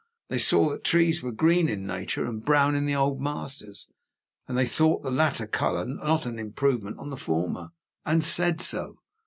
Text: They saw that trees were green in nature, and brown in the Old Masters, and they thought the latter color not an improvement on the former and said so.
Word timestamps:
They 0.29 0.39
saw 0.39 0.69
that 0.71 0.83
trees 0.83 1.21
were 1.21 1.31
green 1.31 1.69
in 1.69 1.85
nature, 1.85 2.25
and 2.25 2.43
brown 2.43 2.73
in 2.73 2.87
the 2.87 2.95
Old 2.95 3.21
Masters, 3.21 3.87
and 4.47 4.57
they 4.57 4.65
thought 4.65 5.03
the 5.03 5.11
latter 5.11 5.45
color 5.45 5.85
not 5.85 6.25
an 6.25 6.39
improvement 6.39 6.97
on 6.97 7.11
the 7.11 7.17
former 7.17 7.69
and 8.03 8.23
said 8.23 8.61
so. 8.61 8.97